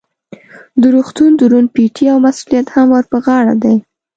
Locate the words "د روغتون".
0.81-1.31